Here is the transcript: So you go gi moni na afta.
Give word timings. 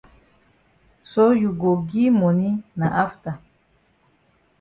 So 1.11 1.25
you 1.41 1.49
go 1.61 1.71
gi 1.89 2.05
moni 2.19 2.49
na 2.79 2.87
afta. 3.03 3.31